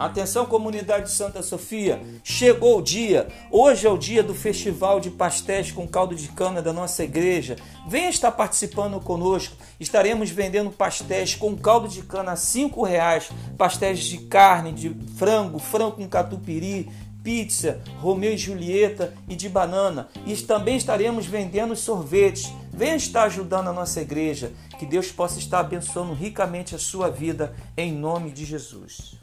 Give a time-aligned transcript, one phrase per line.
[0.00, 3.28] Atenção, comunidade de Santa Sofia, chegou o dia.
[3.50, 7.56] Hoje é o dia do festival de pastéis com caldo de cana da nossa igreja.
[7.86, 9.54] Venha estar participando conosco.
[9.78, 13.28] Estaremos vendendo pastéis com caldo de cana a cinco reais,
[13.58, 16.88] pastéis de carne, de frango, frango com catupiry,
[17.22, 20.08] pizza, Romeu e Julieta e de banana.
[20.24, 22.50] E também estaremos vendendo sorvetes.
[22.72, 24.50] Venha estar ajudando a nossa igreja.
[24.78, 29.20] Que Deus possa estar abençoando ricamente a sua vida, em nome de Jesus.